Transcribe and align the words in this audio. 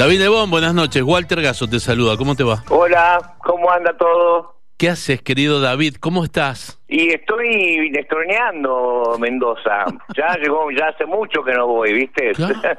David 0.00 0.18
Lebón, 0.18 0.50
buenas 0.50 0.72
noches. 0.72 1.02
Walter 1.02 1.42
Gaso 1.42 1.68
te 1.68 1.78
saluda. 1.78 2.16
¿Cómo 2.16 2.34
te 2.34 2.42
va? 2.42 2.64
Hola, 2.70 3.34
¿cómo 3.44 3.70
anda 3.70 3.94
todo? 3.98 4.54
¿Qué 4.78 4.88
haces, 4.88 5.20
querido 5.20 5.60
David? 5.60 5.96
¿Cómo 6.00 6.24
estás? 6.24 6.80
Y 6.88 7.12
estoy 7.12 7.90
destroneando 7.90 9.18
Mendoza. 9.20 9.84
Ya 10.16 10.34
llegó, 10.42 10.70
ya 10.70 10.86
hace 10.86 11.04
mucho 11.04 11.44
que 11.44 11.52
no 11.52 11.66
voy, 11.66 11.92
¿viste? 11.92 12.32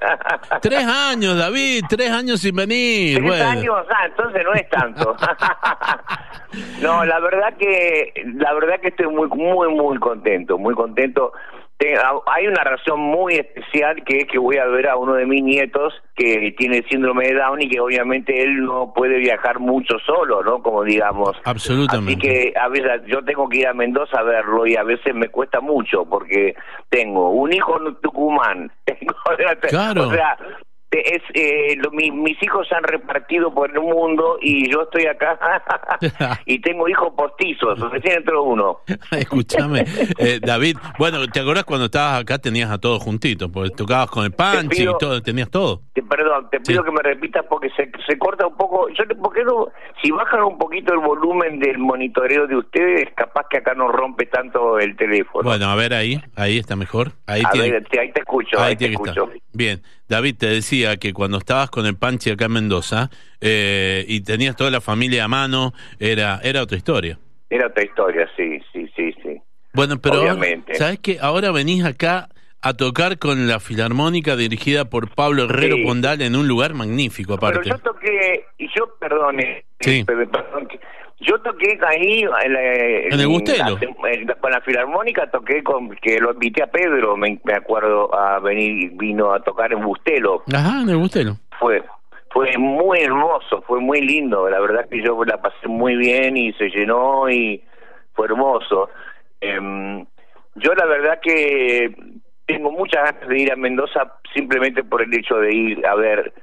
tres 0.63 0.83
años, 0.83 1.37
David, 1.37 1.83
tres 1.87 2.09
años 2.09 2.39
sin 2.39 2.55
venir. 2.55 3.23
Tres 3.23 3.41
años, 3.41 3.85
ah, 3.87 4.07
entonces 4.07 4.41
no 4.43 4.53
es 4.55 4.67
tanto. 4.71 5.15
no, 6.81 7.05
la 7.05 7.19
verdad 7.19 7.53
que, 7.55 8.13
la 8.33 8.51
verdad 8.55 8.79
que 8.81 8.87
estoy 8.87 9.05
muy, 9.05 9.27
muy, 9.27 9.69
muy 9.69 9.99
contento, 9.99 10.57
muy 10.57 10.73
contento 10.73 11.33
hay 12.27 12.47
una 12.47 12.63
razón 12.63 12.99
muy 12.99 13.35
especial 13.35 14.03
que 14.03 14.19
es 14.19 14.27
que 14.27 14.37
voy 14.37 14.57
a 14.57 14.65
ver 14.65 14.87
a 14.87 14.97
uno 14.97 15.15
de 15.15 15.25
mis 15.25 15.43
nietos 15.43 15.93
que 16.15 16.53
tiene 16.57 16.83
síndrome 16.89 17.27
de 17.27 17.35
Down 17.35 17.61
y 17.61 17.69
que 17.69 17.79
obviamente 17.79 18.41
él 18.41 18.63
no 18.63 18.93
puede 18.93 19.17
viajar 19.17 19.59
mucho 19.59 19.97
solo, 20.05 20.43
¿no? 20.43 20.61
Como 20.61 20.83
digamos. 20.83 21.35
Absolutamente. 21.43 22.11
Así 22.11 22.21
que 22.21 22.53
a 22.59 22.67
veces 22.67 23.01
yo 23.07 23.23
tengo 23.23 23.49
que 23.49 23.59
ir 23.59 23.67
a 23.67 23.73
Mendoza 23.73 24.19
a 24.19 24.23
verlo 24.23 24.67
y 24.67 24.75
a 24.75 24.83
veces 24.83 25.15
me 25.15 25.29
cuesta 25.29 25.59
mucho 25.59 26.05
porque 26.05 26.55
tengo 26.89 27.31
un 27.31 27.51
hijo 27.53 27.79
en 27.79 27.95
Tucumán. 27.95 28.71
claro. 29.69 30.07
O 30.07 30.11
sea, 30.11 30.37
es 30.91 31.21
eh, 31.33 31.77
mis 31.91 32.43
hijos 32.43 32.67
se 32.67 32.75
han 32.75 32.83
repartido 32.83 33.53
por 33.53 33.71
el 33.71 33.79
mundo 33.79 34.37
y 34.41 34.69
yo 34.69 34.83
estoy 34.83 35.05
acá 35.05 35.39
y 36.45 36.59
tengo 36.59 36.87
hijos 36.89 37.13
postizos, 37.15 37.79
recién 37.91 38.17
entró 38.17 38.43
uno. 38.43 38.79
Escúchame, 39.11 39.85
eh, 40.17 40.39
David, 40.41 40.77
bueno, 40.99 41.25
¿te 41.27 41.39
acordás 41.39 41.63
cuando 41.63 41.85
estabas 41.85 42.21
acá 42.21 42.39
tenías 42.39 42.69
a 42.69 42.77
todos 42.77 43.01
juntitos? 43.01 43.49
Porque 43.51 43.69
tocabas 43.71 44.09
con 44.09 44.25
el 44.25 44.31
panchi 44.31 44.83
y 44.83 44.89
todo, 44.99 45.21
tenías 45.21 45.49
todo. 45.49 45.81
Perdón, 46.11 46.49
te 46.51 46.59
pido 46.59 46.83
que 46.83 46.91
me 46.91 47.01
repitas 47.01 47.45
porque 47.47 47.69
se, 47.69 47.89
se 48.05 48.17
corta 48.17 48.45
un 48.45 48.57
poco. 48.57 48.89
Yo, 48.89 49.05
¿por 49.15 49.33
qué 49.33 49.45
no? 49.45 49.69
Si 50.03 50.11
bajan 50.11 50.43
un 50.43 50.57
poquito 50.57 50.93
el 50.93 50.99
volumen 50.99 51.57
del 51.57 51.77
monitoreo 51.77 52.47
de 52.47 52.57
ustedes, 52.57 53.07
capaz 53.15 53.45
que 53.49 53.59
acá 53.59 53.75
no 53.75 53.87
rompe 53.87 54.25
tanto 54.25 54.77
el 54.77 54.97
teléfono. 54.97 55.47
Bueno, 55.47 55.69
a 55.69 55.75
ver 55.75 55.93
ahí, 55.93 56.21
ahí 56.35 56.57
está 56.57 56.75
mejor. 56.75 57.13
Ahí, 57.27 57.43
ahí 57.53 58.11
te 58.11 58.19
escucho, 58.19 58.59
ahí, 58.59 58.75
te 58.75 58.87
escucho. 58.87 59.29
Bien, 59.53 59.83
David, 60.09 60.35
te 60.37 60.47
decía 60.47 60.97
que 60.97 61.13
cuando 61.13 61.37
estabas 61.37 61.69
con 61.69 61.85
el 61.85 61.95
Panchi 61.95 62.31
acá 62.31 62.47
en 62.47 62.51
Mendoza 62.51 63.09
eh, 63.39 64.03
y 64.05 64.19
tenías 64.19 64.57
toda 64.57 64.69
la 64.69 64.81
familia 64.81 65.23
a 65.23 65.27
mano, 65.29 65.71
era, 65.97 66.41
era 66.43 66.61
otra 66.61 66.75
historia. 66.75 67.19
Era 67.49 67.67
otra 67.67 67.85
historia, 67.85 68.27
sí, 68.35 68.59
sí, 68.73 68.85
sí, 68.97 69.15
sí. 69.23 69.41
Bueno, 69.73 70.01
pero 70.01 70.23
¿sabes 70.73 70.99
que 70.99 71.19
Ahora 71.21 71.53
venís 71.53 71.85
acá 71.85 72.27
a 72.61 72.73
tocar 72.73 73.17
con 73.17 73.47
la 73.47 73.59
filarmónica 73.59 74.35
dirigida 74.35 74.85
por 74.85 75.13
Pablo 75.13 75.45
Herrero 75.45 75.77
Pondal 75.85 76.21
en 76.21 76.35
un 76.35 76.47
lugar 76.47 76.73
magnífico, 76.73 77.33
aparte. 77.33 77.59
Pero 77.63 77.75
yo 77.75 77.83
toqué, 77.83 78.45
y 78.57 78.67
yo, 78.75 78.95
perdone, 78.99 79.65
sí. 79.79 80.03
perdón, 80.03 80.67
yo 81.19 81.39
toqué 81.41 81.79
ahí 81.87 82.23
en, 82.43 83.19
el 83.19 83.27
Bustelo. 83.27 83.79
con 84.39 84.51
la 84.51 84.61
Filarmónica 84.61 85.29
toqué 85.29 85.63
con 85.63 85.89
que 85.97 86.19
lo 86.19 86.33
invité 86.33 86.63
a 86.63 86.67
Pedro, 86.67 87.15
me, 87.15 87.39
acuerdo, 87.55 88.13
a 88.13 88.39
venir, 88.39 88.91
vino 88.93 89.33
a 89.33 89.41
tocar 89.41 89.71
en 89.73 89.83
Bustelo. 89.83 90.43
Ajá, 90.53 90.81
en 90.81 90.89
el 90.89 90.97
Bustelo. 90.97 91.37
Fue 91.59 91.83
fue 92.31 92.57
muy 92.57 92.99
hermoso, 92.99 93.61
fue 93.67 93.81
muy 93.81 94.01
lindo, 94.01 94.49
la 94.49 94.61
verdad 94.61 94.87
que 94.89 95.03
yo 95.03 95.21
la 95.25 95.41
pasé 95.41 95.67
muy 95.67 95.97
bien 95.97 96.37
y 96.37 96.53
se 96.53 96.69
llenó 96.69 97.29
y 97.29 97.61
fue 98.13 98.27
hermoso. 98.27 98.89
Em, 99.41 100.05
yo 100.55 100.73
la 100.73 100.85
verdad 100.85 101.19
que 101.21 101.93
tengo 102.53 102.71
muchas 102.71 103.03
ganas 103.03 103.27
de 103.27 103.39
ir 103.39 103.51
a 103.51 103.55
Mendoza 103.55 104.13
simplemente 104.33 104.83
por 104.83 105.01
el 105.01 105.13
hecho 105.13 105.35
de 105.35 105.53
ir 105.53 105.85
a 105.85 105.95
ver 105.95 106.33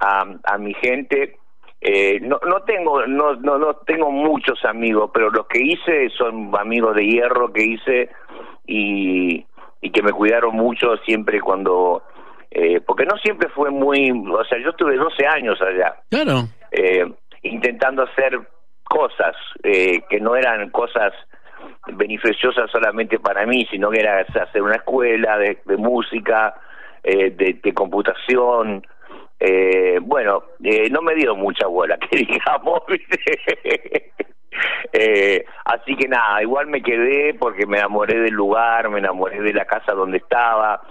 a, 0.00 0.24
a 0.44 0.58
mi 0.58 0.74
gente 0.74 1.36
eh, 1.80 2.18
no, 2.20 2.40
no 2.44 2.62
tengo 2.62 3.06
no, 3.06 3.34
no, 3.34 3.56
no 3.56 3.74
tengo 3.86 4.10
muchos 4.10 4.64
amigos, 4.64 5.10
pero 5.14 5.30
los 5.30 5.46
que 5.46 5.62
hice 5.62 6.10
son 6.10 6.50
amigos 6.58 6.96
de 6.96 7.06
hierro 7.06 7.52
que 7.52 7.64
hice 7.64 8.10
y, 8.66 9.46
y 9.80 9.90
que 9.90 10.02
me 10.02 10.12
cuidaron 10.12 10.56
mucho 10.56 10.96
siempre 11.06 11.40
cuando 11.40 12.02
eh, 12.50 12.80
porque 12.80 13.04
no 13.04 13.16
siempre 13.18 13.48
fue 13.50 13.70
muy, 13.70 14.10
o 14.10 14.44
sea, 14.44 14.58
yo 14.58 14.70
estuve 14.70 14.96
12 14.96 15.26
años 15.26 15.60
allá. 15.60 15.96
Claro. 16.10 16.48
Eh, 16.72 17.04
intentando 17.42 18.02
hacer 18.02 18.40
cosas 18.84 19.36
eh, 19.62 20.00
que 20.08 20.18
no 20.18 20.34
eran 20.34 20.70
cosas 20.70 21.12
beneficiosas 21.92 22.70
solamente 22.70 23.18
para 23.18 23.46
mí, 23.46 23.66
sino 23.70 23.90
que 23.90 24.00
era 24.00 24.20
hacer 24.20 24.62
una 24.62 24.76
escuela 24.76 25.38
de, 25.38 25.58
música, 25.76 26.54
eh, 27.02 27.30
de, 27.30 27.60
de 27.62 27.74
computación, 27.74 28.82
eh, 29.40 30.00
bueno, 30.02 30.42
eh, 30.62 30.90
no 30.90 31.00
me 31.00 31.14
dio 31.14 31.36
mucha 31.36 31.66
bola, 31.66 31.96
que 32.10 32.18
digamos. 32.18 32.82
eh, 34.92 35.44
así 35.64 35.96
que 35.96 36.08
nada, 36.08 36.42
igual 36.42 36.66
me 36.66 36.82
quedé 36.82 37.34
porque 37.34 37.66
me 37.66 37.78
enamoré 37.78 38.18
del 38.20 38.34
lugar, 38.34 38.88
me 38.90 38.98
enamoré 38.98 39.40
de 39.40 39.52
la 39.52 39.64
casa 39.64 39.92
donde 39.92 40.18
estaba, 40.18 40.82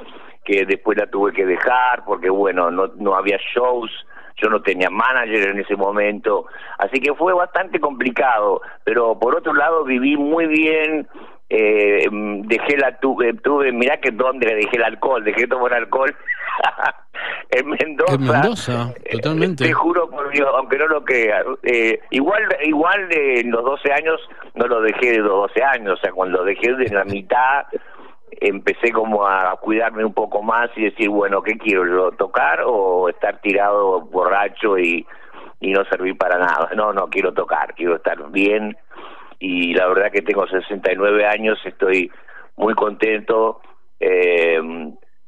que 0.45 0.65
después 0.65 0.97
la 0.97 1.07
tuve 1.07 1.33
que 1.33 1.45
dejar 1.45 2.05
porque, 2.05 2.29
bueno, 2.29 2.71
no, 2.71 2.87
no 2.95 3.15
había 3.15 3.37
shows, 3.53 3.91
yo 4.37 4.49
no 4.49 4.61
tenía 4.61 4.89
manager 4.89 5.49
en 5.49 5.59
ese 5.59 5.75
momento, 5.75 6.45
así 6.77 6.99
que 6.99 7.13
fue 7.13 7.33
bastante 7.33 7.79
complicado, 7.79 8.61
pero 8.83 9.17
por 9.17 9.35
otro 9.35 9.53
lado 9.53 9.83
viví 9.83 10.15
muy 10.15 10.45
bien, 10.47 11.07
eh, 11.49 12.07
dejé 12.11 12.77
la 12.77 12.99
tuve, 12.99 13.33
tuve 13.33 13.71
mirá 13.71 13.97
que 13.97 14.11
donde 14.11 14.53
dejé 14.53 14.77
el 14.77 14.83
alcohol, 14.83 15.23
dejé 15.23 15.47
tomar 15.47 15.73
alcohol 15.73 16.13
en 17.51 17.69
Mendoza. 17.69 18.13
En 18.13 18.27
Mendoza, 18.27 18.93
eh, 19.05 19.11
totalmente. 19.13 19.63
te 19.65 19.73
juro 19.73 20.09
por 20.09 20.29
Dios, 20.31 20.49
aunque 20.55 20.77
no 20.77 20.87
lo 20.87 21.03
crea. 21.03 21.43
Eh, 21.63 21.99
igual 22.11 22.43
igual 22.63 23.07
de 23.09 23.43
los 23.45 23.63
12 23.63 23.91
años, 23.93 24.19
no 24.55 24.67
lo 24.67 24.81
dejé 24.81 25.13
de 25.13 25.19
los 25.19 25.49
12 25.49 25.63
años, 25.63 25.93
o 25.93 26.01
sea, 26.01 26.11
cuando 26.11 26.43
dejé 26.43 26.73
de 26.73 26.89
la 26.89 27.05
mitad, 27.05 27.65
empecé 28.39 28.91
como 28.91 29.25
a 29.25 29.55
cuidarme 29.59 30.05
un 30.05 30.13
poco 30.13 30.41
más 30.41 30.69
y 30.75 30.83
decir, 30.83 31.09
bueno, 31.09 31.41
¿qué 31.41 31.57
quiero? 31.57 32.11
¿Tocar 32.11 32.61
o 32.65 33.09
estar 33.09 33.41
tirado 33.41 34.01
borracho 34.01 34.77
y, 34.77 35.05
y 35.59 35.71
no 35.71 35.83
servir 35.85 36.17
para 36.17 36.37
nada? 36.37 36.69
No, 36.75 36.93
no, 36.93 37.07
quiero 37.09 37.33
tocar, 37.33 37.73
quiero 37.75 37.95
estar 37.95 38.29
bien. 38.31 38.77
Y 39.39 39.73
la 39.73 39.87
verdad 39.87 40.11
que 40.11 40.21
tengo 40.21 40.47
69 40.47 41.25
años, 41.25 41.59
estoy 41.65 42.11
muy 42.55 42.73
contento. 42.73 43.61
Eh, 43.99 44.59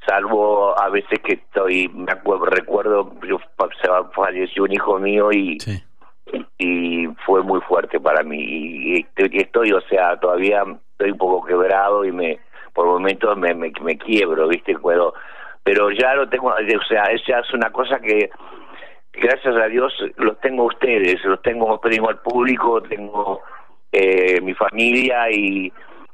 salvo 0.07 0.79
a 0.79 0.89
veces 0.89 1.19
que 1.23 1.33
estoy, 1.33 1.87
me 1.89 2.11
acuerdo, 2.11 2.45
recuerdo, 2.45 3.13
yo 3.27 3.39
falleció 4.13 4.63
un 4.63 4.71
hijo 4.73 4.99
mío 4.99 5.31
y, 5.31 5.57
y 6.57 7.07
fue 7.25 7.43
muy 7.43 7.61
fuerte 7.61 7.99
para 7.99 8.23
mí. 8.23 8.39
Y, 8.39 9.07
estoy, 9.17 9.71
o 9.71 9.81
sea, 9.81 10.19
todavía 10.19 10.63
estoy 10.91 11.11
un 11.11 11.17
poco 11.17 11.45
quebrado 11.45 12.05
y 12.05 12.11
me, 12.11 12.39
por 12.74 12.85
momentos 12.85 13.38
me, 13.38 13.53
me, 13.53 13.72
me 13.81 13.97
quiebro, 13.97 14.47
¿viste? 14.47 14.78
Puedo, 14.78 15.13
pero 15.63 15.91
ya 15.91 16.16
lo 16.16 16.28
tengo, 16.30 16.50
o 16.50 16.84
sea, 16.88 17.03
es 17.12 17.22
ya 17.28 17.40
es 17.40 17.53
una 17.53 17.72
cosa 17.72 18.00
que 18.00 18.30
gracias 19.13 19.56
a 19.56 19.68
Dios 19.68 19.94
los 20.18 20.40
tengo 20.40 20.66
ustedes, 20.66 21.24
los 21.25 21.41
tengo, 21.41 21.80
tengo 21.80 22.09
al 22.09 22.19
público, 22.19 22.81
tengo 22.84 23.41
eh, 23.91 24.40
mi 24.41 24.53
familia 24.53 25.30
y 25.31 25.72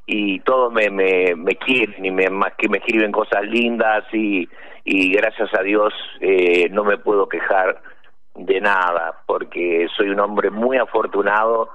y 0.08 0.40
todos 0.42 0.72
me, 0.72 0.90
me, 0.90 1.36
me 1.36 1.56
quieren 1.56 2.06
y 2.06 2.12
me, 2.12 2.28
que 2.58 2.70
me 2.70 2.78
escriben 2.78 3.12
cosas 3.12 3.44
lindas 3.44 4.04
y, 4.14 4.48
y 4.84 5.12
gracias 5.14 5.50
a 5.58 5.64
Dios 5.64 5.94
eh, 6.22 6.70
no 6.70 6.84
me 6.84 6.98
puedo 6.98 7.28
quejar 7.28 7.82
de 8.36 8.62
nada 8.62 9.22
porque 9.26 9.88
soy 9.96 10.10
un 10.10 10.20
hombre 10.20 10.52
muy 10.52 10.78
afortunado 10.78 11.70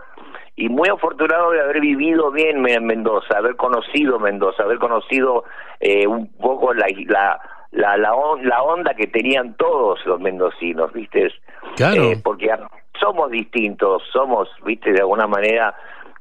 y 0.57 0.69
muy 0.69 0.89
afortunado 0.89 1.51
de 1.53 1.61
haber 1.61 1.81
vivido 1.81 2.31
bien 2.31 2.67
en 2.69 2.85
Mendoza, 2.85 3.39
haber 3.39 3.57
conocido 3.57 4.19
Mendoza, 4.19 4.63
haber 4.63 4.79
conocido 4.79 5.45
eh, 5.81 6.07
un 6.07 6.29
poco 6.37 6.75
la, 6.75 6.87
la, 7.07 7.41
la, 7.71 7.97
la, 7.97 8.63
onda 8.63 8.95
que 8.95 9.07
tenían 9.07 9.55
todos 9.55 10.05
los 10.07 10.21
mendocinos, 10.21 10.93
¿viste? 10.93 11.33
Claro. 11.77 12.03
Eh, 12.03 12.21
porque 12.23 12.51
somos 13.01 13.31
distintos, 13.31 14.03
somos, 14.13 14.49
¿viste? 14.65 14.93
De 14.93 15.01
alguna 15.01 15.27
manera 15.27 15.75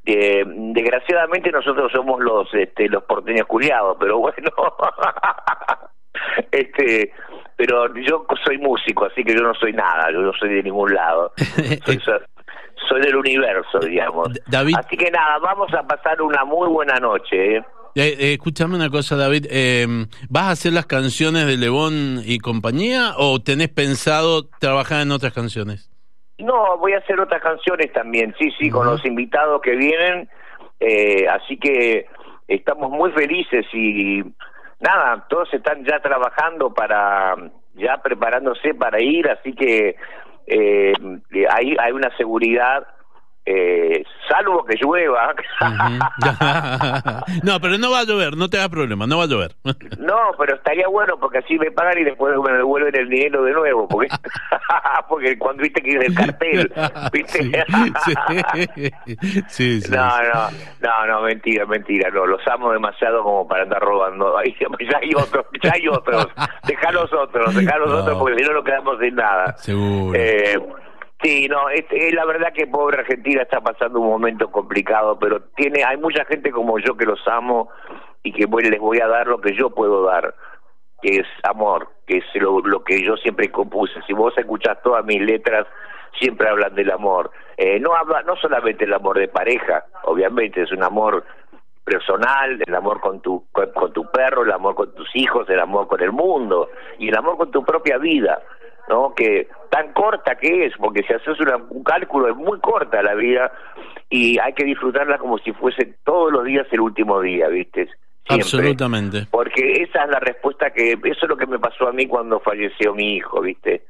eh, 0.06 0.44
desgraciadamente 0.46 1.50
nosotros 1.50 1.92
somos 1.92 2.20
los 2.20 2.52
este, 2.54 2.88
los 2.88 3.04
porteños 3.04 3.46
culiados, 3.46 3.96
pero 4.00 4.18
bueno, 4.18 4.50
este, 6.50 7.12
pero 7.56 7.92
yo 7.94 8.26
soy 8.42 8.58
músico, 8.58 9.04
así 9.04 9.22
que 9.22 9.34
yo 9.34 9.42
no 9.42 9.54
soy 9.54 9.72
nada, 9.72 10.10
yo 10.10 10.20
no 10.20 10.32
soy 10.32 10.54
de 10.54 10.62
ningún 10.62 10.94
lado. 10.94 11.32
Soy, 11.84 12.00
del 12.96 13.16
universo, 13.16 13.78
digamos. 13.80 14.28
David... 14.46 14.74
Así 14.78 14.96
que 14.96 15.10
nada, 15.10 15.38
vamos 15.38 15.72
a 15.74 15.82
pasar 15.82 16.20
una 16.22 16.44
muy 16.44 16.68
buena 16.68 16.98
noche. 16.98 17.56
¿eh? 17.56 17.64
Eh, 17.94 18.16
eh, 18.18 18.32
escúchame 18.34 18.76
una 18.76 18.88
cosa, 18.88 19.16
David. 19.16 19.46
Eh, 19.50 19.86
¿Vas 20.28 20.44
a 20.44 20.50
hacer 20.50 20.72
las 20.72 20.86
canciones 20.86 21.46
de 21.46 21.56
Lebón 21.56 22.20
y 22.24 22.38
compañía 22.38 23.14
o 23.16 23.40
tenés 23.40 23.68
pensado 23.68 24.46
trabajar 24.60 25.02
en 25.02 25.10
otras 25.10 25.32
canciones? 25.32 25.90
No, 26.38 26.78
voy 26.78 26.92
a 26.92 26.98
hacer 26.98 27.20
otras 27.20 27.42
canciones 27.42 27.92
también, 27.92 28.34
sí, 28.38 28.50
sí, 28.58 28.70
con 28.70 28.86
los 28.86 29.04
invitados 29.04 29.60
que 29.60 29.76
vienen, 29.76 30.28
eh, 30.78 31.28
así 31.28 31.58
que 31.58 32.06
estamos 32.48 32.90
muy 32.90 33.12
felices 33.12 33.66
y 33.74 34.22
nada, 34.80 35.26
todos 35.28 35.52
están 35.52 35.84
ya 35.84 36.00
trabajando 36.00 36.72
para 36.72 37.36
ya 37.74 37.98
preparándose 38.02 38.72
para 38.74 39.02
ir, 39.02 39.28
así 39.28 39.52
que 39.52 39.96
eh, 40.46 40.92
hay, 41.50 41.76
hay 41.78 41.92
una 41.92 42.14
seguridad 42.16 42.86
eh, 43.46 44.04
salvo 44.28 44.64
que 44.64 44.76
llueva. 44.80 45.34
no, 47.42 47.60
pero 47.60 47.78
no 47.78 47.90
va 47.90 48.00
a 48.00 48.04
llover, 48.04 48.36
no 48.36 48.48
te 48.48 48.58
da 48.58 48.68
problema, 48.68 49.06
no 49.06 49.18
va 49.18 49.24
a 49.24 49.26
llover. 49.26 49.54
no, 49.98 50.16
pero 50.38 50.56
estaría 50.56 50.86
bueno 50.88 51.18
porque 51.18 51.38
así 51.38 51.58
me 51.58 51.70
pagan 51.70 51.98
y 51.98 52.04
después 52.04 52.34
me 52.38 52.52
devuelven 52.52 52.94
el 52.94 53.08
dinero 53.08 53.42
de 53.42 53.52
nuevo, 53.52 53.88
porque, 53.88 54.08
porque 55.08 55.38
cuando 55.38 55.62
viste 55.62 55.82
que 55.82 55.90
es 55.90 56.04
el 56.04 56.14
cartel, 56.14 56.72
¿viste? 57.12 57.64
sí, 59.48 59.80
sí, 59.80 59.90
no, 59.90 60.22
no, 60.22 60.50
no, 60.80 61.06
no, 61.06 61.22
mentira, 61.22 61.64
mentira, 61.66 62.10
no, 62.10 62.26
los 62.26 62.46
amo 62.46 62.72
demasiado 62.72 63.22
como 63.22 63.48
para 63.48 63.62
andar 63.62 63.80
robando. 63.80 64.36
ya 64.44 64.98
hay 65.00 65.10
otros, 65.16 65.46
ya 65.62 65.72
hay 65.74 65.88
otros, 65.88 66.28
deja 66.66 66.92
los 66.92 67.12
otros, 67.12 67.54
deja 67.54 67.78
los 67.78 67.90
otros 67.90 68.18
porque 68.18 68.36
si 68.36 68.44
no 68.44 68.54
no 68.54 68.62
quedamos 68.62 68.98
sin 69.00 69.14
nada. 69.14 69.56
Seguro. 69.56 70.18
Eh, 70.18 70.58
Sí, 71.22 71.48
no, 71.48 71.68
es, 71.68 71.84
la 72.14 72.24
verdad 72.24 72.52
que 72.54 72.66
pobre 72.66 73.00
Argentina 73.00 73.42
está 73.42 73.60
pasando 73.60 74.00
un 74.00 74.08
momento 74.08 74.50
complicado, 74.50 75.18
pero 75.18 75.42
tiene, 75.54 75.84
hay 75.84 75.98
mucha 75.98 76.24
gente 76.24 76.50
como 76.50 76.78
yo 76.78 76.96
que 76.96 77.04
los 77.04 77.20
amo 77.28 77.68
y 78.22 78.32
que 78.32 78.46
les 78.46 78.80
voy 78.80 79.00
a 79.00 79.06
dar 79.06 79.26
lo 79.26 79.40
que 79.40 79.54
yo 79.54 79.70
puedo 79.70 80.04
dar, 80.04 80.34
que 81.02 81.16
es 81.16 81.26
amor, 81.42 81.88
que 82.06 82.18
es 82.18 82.24
lo, 82.34 82.60
lo 82.60 82.84
que 82.84 83.04
yo 83.04 83.16
siempre 83.18 83.50
compuse. 83.50 84.00
Si 84.06 84.14
vos 84.14 84.32
escuchás 84.38 84.80
todas 84.82 85.04
mis 85.04 85.20
letras, 85.20 85.66
siempre 86.18 86.48
hablan 86.48 86.74
del 86.74 86.90
amor. 86.90 87.30
Eh, 87.58 87.78
no 87.80 87.94
habla, 87.94 88.22
no 88.22 88.36
solamente 88.36 88.84
el 88.84 88.94
amor 88.94 89.18
de 89.18 89.28
pareja, 89.28 89.84
obviamente 90.04 90.62
es 90.62 90.72
un 90.72 90.82
amor 90.82 91.24
personal, 91.84 92.62
el 92.66 92.74
amor 92.74 93.00
con 93.00 93.20
tu 93.20 93.44
con 93.52 93.92
tu 93.92 94.10
perro, 94.10 94.42
el 94.42 94.52
amor 94.52 94.74
con 94.74 94.94
tus 94.94 95.08
hijos, 95.14 95.48
el 95.50 95.60
amor 95.60 95.86
con 95.86 96.00
el 96.00 96.12
mundo 96.12 96.70
y 96.98 97.08
el 97.08 97.16
amor 97.16 97.36
con 97.36 97.50
tu 97.50 97.64
propia 97.64 97.98
vida. 97.98 98.40
¿No? 98.90 99.14
Que 99.14 99.48
tan 99.70 99.92
corta 99.92 100.34
que 100.34 100.66
es, 100.66 100.74
porque 100.76 101.02
si 101.04 101.14
haces 101.14 101.38
un 101.70 101.84
cálculo 101.84 102.28
es 102.28 102.36
muy 102.36 102.58
corta 102.58 103.02
la 103.02 103.14
vida 103.14 103.52
y 104.10 104.38
hay 104.38 104.52
que 104.52 104.64
disfrutarla 104.64 105.18
como 105.18 105.38
si 105.38 105.52
fuese 105.52 105.94
todos 106.04 106.32
los 106.32 106.44
días 106.44 106.66
el 106.72 106.80
último 106.80 107.20
día, 107.20 107.48
¿viste? 107.48 107.88
Absolutamente. 108.28 109.26
Porque 109.30 109.82
esa 109.82 110.04
es 110.04 110.10
la 110.10 110.18
respuesta 110.18 110.70
que, 110.70 110.92
eso 110.92 111.20
es 111.22 111.28
lo 111.28 111.36
que 111.36 111.46
me 111.46 111.58
pasó 111.58 111.88
a 111.88 111.92
mí 111.92 112.06
cuando 112.06 112.40
falleció 112.40 112.92
mi 112.94 113.14
hijo, 113.14 113.40
¿viste? 113.40 113.84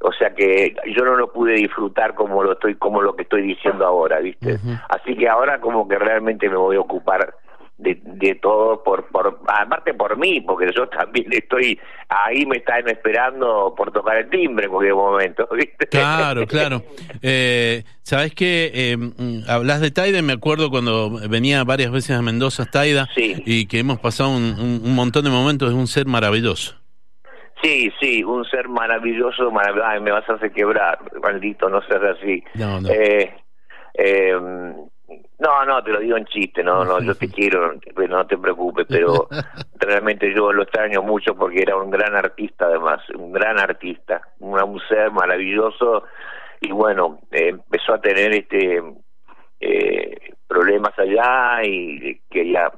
O 0.00 0.12
sea 0.12 0.34
que 0.34 0.74
yo 0.94 1.04
no 1.04 1.14
lo 1.14 1.32
pude 1.32 1.54
disfrutar 1.54 2.14
como 2.14 2.42
lo 2.42 2.52
estoy, 2.52 2.74
como 2.74 3.00
lo 3.00 3.16
que 3.16 3.22
estoy 3.22 3.42
diciendo 3.42 3.86
ahora, 3.86 4.20
¿viste? 4.20 4.58
Así 4.88 5.16
que 5.16 5.28
ahora 5.28 5.60
como 5.60 5.88
que 5.88 5.98
realmente 5.98 6.48
me 6.48 6.56
voy 6.56 6.76
a 6.76 6.80
ocupar 6.80 7.34
de, 7.78 7.98
de 8.02 8.34
todo 8.36 8.82
por, 8.82 9.06
por 9.08 9.40
aparte 9.46 9.94
por 9.94 10.16
mí 10.16 10.40
porque 10.40 10.70
yo 10.74 10.88
también 10.88 11.26
estoy 11.32 11.78
ahí 12.24 12.46
me 12.46 12.58
están 12.58 12.88
esperando 12.88 13.74
por 13.76 13.92
tocar 13.92 14.16
el 14.16 14.30
timbre 14.30 14.66
en 14.66 14.70
cualquier 14.70 14.94
momento 14.94 15.48
¿viste? 15.52 15.86
claro 15.86 16.46
claro 16.46 16.82
eh, 17.22 17.84
sabes 18.02 18.34
que 18.34 18.70
eh, 18.74 18.96
hablas 19.48 19.80
de 19.80 19.90
Taida 19.90 20.22
me 20.22 20.32
acuerdo 20.32 20.70
cuando 20.70 21.10
venía 21.28 21.64
varias 21.64 21.90
veces 21.90 22.16
a 22.16 22.22
Mendoza 22.22 22.66
Taida 22.66 23.08
y 23.16 23.66
que 23.66 23.78
hemos 23.78 23.98
pasado 24.00 24.30
un, 24.30 24.80
un, 24.84 24.94
montón 24.94 25.24
de 25.24 25.30
momentos 25.30 25.70
es 25.70 25.74
un 25.74 25.86
ser 25.86 26.06
maravilloso 26.06 26.82
Sí, 27.62 27.92
sí, 28.00 28.24
un 28.24 28.44
ser 28.44 28.68
maravilloso, 28.68 29.48
maravilloso. 29.52 30.00
me 30.00 30.10
vas 30.10 30.28
a 30.28 30.32
hacer 30.32 30.50
quebrar, 30.50 30.98
maldito, 31.22 31.68
no 31.68 31.80
seas 31.82 32.02
así. 32.18 32.42
No, 32.54 32.80
no. 32.80 32.88
Eh, 32.88 33.32
eh, 33.94 34.34
no, 35.38 35.64
no, 35.64 35.82
te 35.82 35.90
lo 35.90 36.00
digo 36.00 36.16
en 36.16 36.24
chiste, 36.26 36.62
no, 36.62 36.84
no, 36.84 37.00
yo 37.00 37.14
te 37.14 37.28
quiero, 37.32 37.74
no 38.08 38.26
te 38.26 38.38
preocupes, 38.38 38.86
pero 38.88 39.28
realmente 39.78 40.32
yo 40.34 40.52
lo 40.52 40.62
extraño 40.62 41.02
mucho 41.02 41.34
porque 41.34 41.62
era 41.62 41.76
un 41.76 41.90
gran 41.90 42.14
artista 42.14 42.66
además, 42.66 43.00
un 43.10 43.32
gran 43.32 43.58
artista, 43.58 44.22
un, 44.40 44.80
ser 44.88 45.10
maravilloso. 45.10 46.04
Y 46.60 46.70
bueno, 46.70 47.18
eh, 47.30 47.48
empezó 47.48 47.94
a 47.94 48.00
tener 48.00 48.32
este 48.32 48.80
eh, 49.60 50.34
problemas 50.46 50.96
allá 50.98 51.64
y 51.64 52.20
quería 52.30 52.70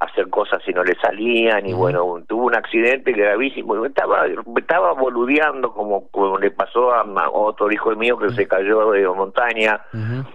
hacer 0.00 0.28
cosas 0.28 0.62
si 0.64 0.72
no 0.72 0.84
le 0.84 0.94
salían 0.96 1.66
y 1.66 1.72
bueno, 1.72 2.22
tuvo 2.26 2.46
un 2.46 2.54
accidente 2.54 3.12
gravísimo, 3.12 3.84
estaba 3.86 4.26
estaba 4.56 4.92
boludeando 4.92 5.72
como, 5.72 6.08
como 6.08 6.38
le 6.38 6.50
pasó 6.50 6.92
a, 6.92 7.04
otro 7.30 7.70
hijo 7.70 7.94
mío 7.96 8.18
que 8.18 8.30
se 8.30 8.46
cayó 8.46 8.90
de 8.90 9.06
montaña, 9.08 9.80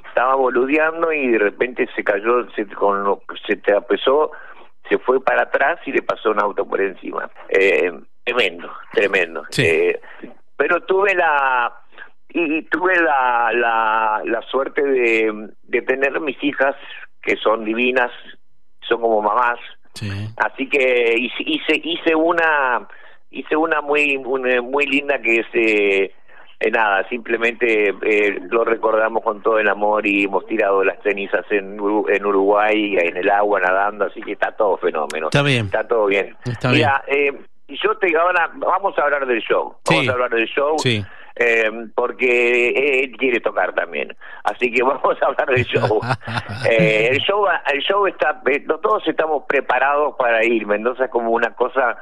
estaba 0.08 0.36
boludeando 0.36 1.12
y 1.12 1.32
de 1.32 1.38
repente 1.38 1.88
se 1.96 2.04
cayó, 2.04 2.50
se, 2.52 2.66
con 2.68 3.20
se 3.48 3.58
tropezó, 3.58 4.32
se 4.90 4.98
fue 4.98 5.24
para 5.24 5.44
atrás 5.44 5.80
y 5.86 5.92
le 5.92 6.02
pasó 6.02 6.32
un 6.32 6.40
auto 6.40 6.66
por 6.66 6.82
encima. 6.82 7.30
Eh, 7.50 7.92
tremendo, 8.24 8.72
tremendo. 8.94 9.44
Eh, 9.58 10.00
pero 10.58 10.82
tuve 10.82 11.14
la 11.14 11.72
y 12.34 12.64
tuve 12.64 12.96
la, 12.96 13.52
la, 13.54 14.22
la 14.24 14.42
suerte 14.44 14.82
de, 14.82 15.50
de 15.64 15.82
tener 15.82 16.20
mis 16.22 16.42
hijas 16.44 16.76
que 17.22 17.36
son 17.36 17.66
divinas 17.66 18.12
son 18.88 19.02
como 19.02 19.22
mamás. 19.22 19.60
Así 20.38 20.68
que 20.68 21.16
hice, 21.18 21.82
hice 21.84 22.16
una 22.16 22.88
hice 23.30 23.56
una 23.56 23.82
muy 23.82 24.18
muy 24.18 24.86
linda 24.86 25.20
que 25.22 25.40
es 25.40 25.48
eh, 25.54 26.12
eh, 26.60 26.72
nada, 26.72 27.08
simplemente 27.10 27.94
eh, 28.02 28.40
lo 28.50 28.64
recordamos 28.64 29.24
con 29.24 29.42
todo 29.42 29.60
el 29.60 29.68
amor 29.68 30.06
y 30.06 30.26
hemos 30.26 30.46
tirado 30.46 30.84
las 30.84 31.02
cenizas 31.02 31.46
en, 31.50 31.78
en 32.08 32.26
Uruguay, 32.26 32.98
en 32.98 33.18
el 33.18 33.30
agua 33.30 33.60
nadando, 33.60 34.06
así 34.06 34.22
que 34.22 34.34
está 34.34 34.52
todo 34.52 34.78
fenómeno. 34.78 35.28
Está 35.28 35.44
bien. 35.44 35.66
Está 35.66 35.88
todo 35.88 36.06
bien. 36.06 36.36
Mira, 36.70 37.04
yo 37.68 37.98
te 37.98 38.16
ahora 38.18 38.52
vamos 38.56 38.98
a 38.98 39.04
hablar 39.04 39.26
del 39.26 39.42
show. 39.42 39.76
Vamos 39.90 40.08
a 40.08 40.12
hablar 40.12 40.30
del 40.30 40.48
show. 40.48 40.78
Sí 40.80 41.04
eh, 41.36 41.72
porque 41.96 43.04
él 43.04 43.18
quiere 43.18 43.40
tocar 43.40 43.74
también. 43.74 44.16
Así 44.44 44.72
que 44.72 44.84
vamos 44.84 45.18
a 45.22 45.26
hablar 45.26 45.48
del 45.48 45.66
show. 45.66 46.00
eh, 46.70 47.10
el 47.12 47.20
show, 47.20 47.46
el 47.74 47.82
show 47.82 48.08
está, 48.08 48.42
eh, 48.46 48.66
todos 48.82 49.08
estamos 49.08 49.44
preparados 49.48 50.16
para 50.18 50.44
ir. 50.46 50.66
Mendoza 50.66 51.06
es 51.06 51.12
como 51.12 51.32
una 51.32 51.54
cosa 51.54 51.98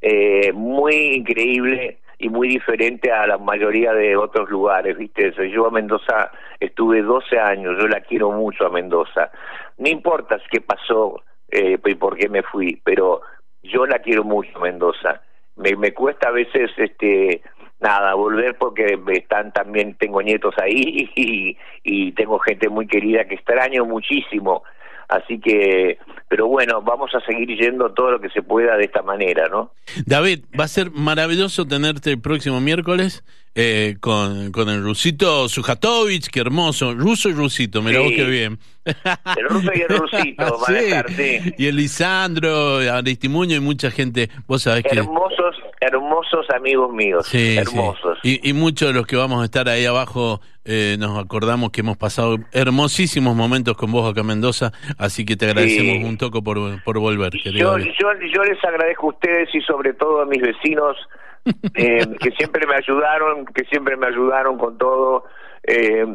eh, 0.00 0.52
muy 0.52 0.94
increíble 1.14 1.98
y 2.18 2.28
muy 2.28 2.48
diferente 2.48 3.10
a 3.10 3.26
la 3.26 3.38
mayoría 3.38 3.92
de 3.92 4.16
otros 4.16 4.48
lugares, 4.48 4.96
¿viste? 4.96 5.32
Yo 5.50 5.66
a 5.66 5.70
Mendoza 5.70 6.30
estuve 6.60 7.02
12 7.02 7.38
años, 7.38 7.76
yo 7.80 7.88
la 7.88 8.00
quiero 8.00 8.30
mucho 8.30 8.66
a 8.66 8.70
Mendoza. 8.70 9.30
No 9.78 9.88
importa 9.88 10.38
qué 10.50 10.60
pasó 10.60 11.22
eh, 11.50 11.78
y 11.84 11.94
por 11.94 12.16
qué 12.16 12.28
me 12.28 12.42
fui, 12.42 12.80
pero 12.84 13.22
yo 13.62 13.86
la 13.86 13.98
quiero 13.98 14.24
mucho 14.24 14.58
Mendoza. 14.60 15.22
Me, 15.56 15.76
me 15.76 15.92
cuesta 15.92 16.28
a 16.28 16.32
veces 16.32 16.70
este 16.76 17.42
nada, 17.80 18.14
volver 18.14 18.56
porque 18.56 18.98
están 19.08 19.52
también, 19.52 19.94
tengo 19.94 20.22
nietos 20.22 20.54
ahí 20.58 21.10
y, 21.16 21.56
y 21.82 22.12
tengo 22.12 22.38
gente 22.38 22.68
muy 22.68 22.86
querida 22.86 23.24
que 23.26 23.34
extraño 23.34 23.84
muchísimo. 23.84 24.62
Así 25.08 25.38
que, 25.38 25.98
pero 26.34 26.48
bueno, 26.48 26.82
vamos 26.82 27.14
a 27.14 27.20
seguir 27.20 27.56
yendo 27.56 27.92
todo 27.92 28.10
lo 28.10 28.20
que 28.20 28.28
se 28.28 28.42
pueda 28.42 28.76
de 28.76 28.86
esta 28.86 29.02
manera, 29.02 29.46
¿no? 29.48 29.70
David, 30.04 30.40
va 30.58 30.64
a 30.64 30.68
ser 30.68 30.90
maravilloso 30.90 31.64
tenerte 31.64 32.10
el 32.10 32.20
próximo 32.20 32.60
miércoles 32.60 33.22
eh, 33.54 33.94
con, 34.00 34.50
con 34.50 34.68
el 34.68 34.82
rusito 34.82 35.48
Sujatovich, 35.48 36.26
qué 36.32 36.40
hermoso, 36.40 36.92
ruso 36.92 37.28
y 37.28 37.34
rusito, 37.34 37.82
mira 37.82 38.00
vos 38.00 38.10
qué 38.10 38.24
bien. 38.24 38.58
El 38.84 39.48
ruso 39.48 39.70
y 39.74 39.80
el 39.80 39.88
rusito 39.88 40.58
van 40.58 40.74
a 40.74 40.78
estar, 40.78 41.10
sí. 41.10 41.54
Y 41.56 41.68
el 41.68 41.76
Lisandro, 41.76 42.80
Aristimuño 42.80 43.56
y 43.56 43.60
mucha 43.60 43.90
gente, 43.90 44.28
vos 44.46 44.62
sabés 44.62 44.84
que... 44.84 44.98
Hermosos 44.98 45.56
hermosos 45.84 46.46
amigos 46.50 46.92
míos, 46.92 47.28
hermosos. 47.32 48.18
Y, 48.22 48.52
muchos 48.52 48.88
de 48.88 48.94
los 48.94 49.06
que 49.06 49.16
vamos 49.16 49.42
a 49.42 49.44
estar 49.44 49.68
ahí 49.68 49.84
abajo 49.84 50.40
eh, 50.64 50.96
nos 50.98 51.18
acordamos 51.18 51.70
que 51.70 51.80
hemos 51.80 51.96
pasado 51.96 52.38
hermosísimos 52.52 53.36
momentos 53.36 53.76
con 53.76 53.92
vos 53.92 54.10
acá 54.10 54.22
en 54.22 54.28
Mendoza, 54.28 54.72
así 54.96 55.24
que 55.24 55.36
te 55.36 55.46
agradecemos 55.46 56.08
un 56.08 56.16
toco 56.26 56.42
por, 56.42 56.82
por 56.82 56.98
volver. 56.98 57.32
Yo, 57.32 57.78
yo, 57.78 58.44
les 58.44 58.64
agradezco 58.64 59.06
a 59.06 59.10
ustedes 59.10 59.48
y 59.54 59.60
sobre 59.60 59.94
todo 59.94 60.22
a 60.22 60.26
mis 60.26 60.40
vecinos 60.40 60.96
eh, 61.74 62.06
que 62.20 62.30
siempre 62.32 62.66
me 62.66 62.76
ayudaron, 62.76 63.44
que 63.46 63.64
siempre 63.64 63.96
me 63.96 64.06
ayudaron 64.06 64.58
con 64.58 64.78
todo. 64.78 65.24
Eh, 65.62 66.06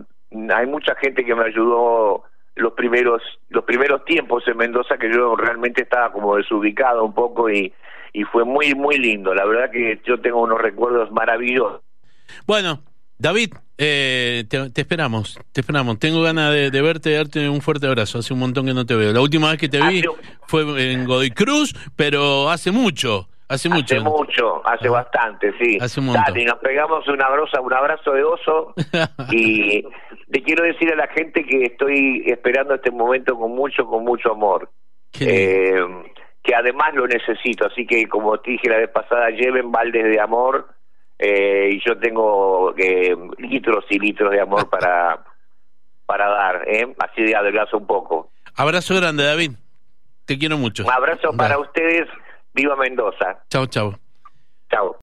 hay 0.54 0.68
mucha 0.68 0.96
gente 0.96 1.24
que 1.24 1.36
me 1.36 1.46
ayudó 1.46 2.24
los 2.56 2.74
primeros 2.74 3.22
los 3.50 3.64
primeros 3.64 4.04
tiempos 4.04 4.44
en 4.48 4.58
Mendoza 4.58 4.98
que 4.98 5.12
yo 5.12 5.36
realmente 5.36 5.84
estaba 5.84 6.12
como 6.12 6.36
desubicado 6.36 7.06
un 7.06 7.14
poco 7.14 7.50
y 7.50 7.74
y 8.14 8.24
fue 8.24 8.44
muy, 8.44 8.74
muy 8.76 8.98
lindo. 8.98 9.34
La 9.34 9.46
verdad 9.46 9.72
que 9.72 10.02
yo 10.06 10.20
tengo 10.20 10.42
unos 10.42 10.60
recuerdos 10.60 11.12
maravillosos. 11.12 11.82
Bueno, 12.46 12.84
David, 13.18 13.54
eh, 13.82 14.44
te, 14.50 14.82
esperamos, 14.82 15.40
te 15.54 15.62
esperamos. 15.62 15.98
Tengo 16.00 16.22
ganas 16.22 16.52
de, 16.52 16.82
verte, 16.82 17.12
de 17.12 17.16
darte 17.16 17.48
un 17.48 17.62
fuerte 17.62 17.88
abrazo. 17.88 18.20
Hace 18.20 18.34
un 18.34 18.40
montón 18.40 18.66
que 18.66 18.74
no 18.74 18.86
te 18.86 18.94
veo. 18.94 19.14
La 19.14 19.22
última 19.22 19.52
vez 19.52 19.58
que 19.58 19.70
te 19.70 19.82
vi 19.82 20.04
fue 20.48 20.92
en 20.92 21.06
Godoy 21.06 21.32
Cruz, 21.32 21.74
pero 21.96 22.50
hace 22.50 22.72
mucho. 22.72 23.30
Hace 23.48 23.70
mucho. 23.70 23.96
Hace 23.96 24.04
mucho, 24.04 24.68
hace 24.68 24.90
ah. 24.90 24.92
bastante, 24.92 25.54
sí. 25.58 25.78
Hace 25.80 26.02
un 26.02 26.08
montón. 26.08 26.44
nos 26.46 26.60
pegamos 26.60 27.08
un 27.08 27.22
abrazo, 27.22 27.62
un 27.64 27.74
abrazo 27.74 28.12
de 28.12 28.24
oso 28.24 28.74
y 29.32 29.82
te 30.30 30.44
quiero 30.44 30.66
decir 30.66 30.92
a 30.92 30.98
la 30.98 31.08
gente 31.08 31.46
que 31.46 31.64
estoy 31.64 32.26
esperando 32.28 32.76
este 32.76 32.92
momento 32.92 33.38
con 33.38 33.56
mucho, 33.56 33.86
con 33.86 34.04
mucho 34.04 34.34
amor. 34.34 34.70
Eh, 35.22 35.74
que 36.44 36.54
además 36.54 36.94
lo 36.94 37.08
necesito. 37.08 37.66
Así 37.66 37.88
que, 37.88 38.08
como 38.10 38.38
te 38.40 38.52
dije 38.52 38.68
la 38.68 38.78
vez 38.78 38.90
pasada, 38.90 39.30
lleven 39.30 39.72
baldes 39.72 40.04
de 40.04 40.20
amor 40.20 40.68
eh, 41.20 41.70
y 41.74 41.82
yo 41.86 42.00
tengo 42.00 42.74
eh, 42.78 43.16
litros 43.38 43.86
y 43.90 44.00
litros 44.00 44.32
de 44.32 44.40
amor 44.40 44.70
para, 44.70 45.24
para 46.06 46.30
dar, 46.30 46.64
¿eh? 46.68 46.96
así 46.98 47.24
de 47.24 47.36
adelgazo 47.36 47.78
un 47.78 47.86
poco. 47.86 48.32
Abrazo 48.56 48.96
grande, 48.96 49.26
David. 49.26 49.52
Te 50.26 50.38
quiero 50.38 50.58
mucho. 50.58 50.84
Un 50.86 50.92
abrazo 50.92 51.34
para 51.36 51.60
ustedes. 51.60 52.08
Viva 52.54 52.76
Mendoza. 52.76 53.44
Chao, 53.50 53.66
chao. 53.68 54.00
Chao. 54.72 54.96